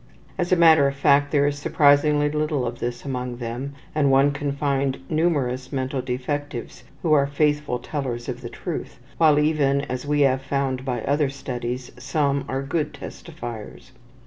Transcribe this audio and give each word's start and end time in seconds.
As 0.35 0.51
a 0.51 0.55
matter 0.55 0.87
of 0.87 0.95
fact 0.95 1.29
there 1.31 1.45
is 1.45 1.59
surprisingly 1.59 2.27
little 2.27 2.65
of 2.65 2.79
this 2.79 3.05
among 3.05 3.37
them, 3.37 3.75
and 3.93 4.09
one 4.09 4.31
can 4.31 4.51
find 4.51 4.97
numerous 5.11 5.71
mental 5.71 6.01
defectives 6.01 6.83
who 7.03 7.13
are 7.13 7.27
faithful 7.27 7.77
tellers 7.77 8.27
of 8.27 8.41
the 8.41 8.49
truth, 8.49 8.97
while 9.19 9.37
even, 9.37 9.81
as 9.81 10.07
we 10.07 10.21
have 10.21 10.41
found 10.41 10.83
by 10.85 11.03
other 11.03 11.29
studies, 11.29 11.91
some 11.99 12.45
are 12.49 12.63
good 12.63 12.95
testifiers. 12.95 13.91